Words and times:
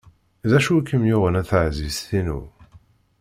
D 0.49 0.51
acu 0.57 0.73
i 0.79 0.81
kem-yuɣen 0.89 1.39
a 1.41 1.43
taɛzizt-inu? 1.49 2.39